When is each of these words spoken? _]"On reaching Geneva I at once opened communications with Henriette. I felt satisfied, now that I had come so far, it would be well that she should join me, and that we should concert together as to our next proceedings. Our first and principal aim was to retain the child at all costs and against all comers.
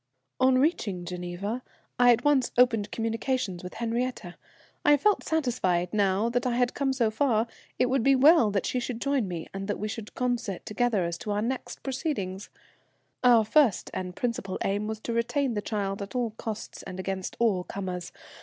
_]"On 0.47 0.57
reaching 0.57 1.05
Geneva 1.05 1.61
I 1.99 2.11
at 2.11 2.25
once 2.25 2.51
opened 2.57 2.89
communications 2.89 3.63
with 3.63 3.75
Henriette. 3.75 4.33
I 4.83 4.97
felt 4.97 5.21
satisfied, 5.23 5.93
now 5.93 6.27
that 6.29 6.47
I 6.47 6.55
had 6.55 6.73
come 6.73 6.91
so 6.91 7.11
far, 7.11 7.45
it 7.77 7.85
would 7.87 8.01
be 8.01 8.15
well 8.15 8.49
that 8.49 8.65
she 8.65 8.79
should 8.79 8.99
join 8.99 9.27
me, 9.27 9.45
and 9.53 9.67
that 9.67 9.77
we 9.77 9.87
should 9.87 10.15
concert 10.15 10.65
together 10.65 11.03
as 11.05 11.19
to 11.19 11.29
our 11.29 11.41
next 11.43 11.83
proceedings. 11.83 12.49
Our 13.23 13.45
first 13.45 13.91
and 13.93 14.15
principal 14.15 14.57
aim 14.63 14.87
was 14.87 14.99
to 15.01 15.13
retain 15.13 15.53
the 15.53 15.61
child 15.61 16.01
at 16.01 16.15
all 16.15 16.31
costs 16.31 16.81
and 16.81 16.99
against 16.99 17.35
all 17.39 17.63
comers. 17.63 18.11